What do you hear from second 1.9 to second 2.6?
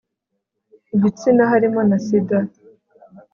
sida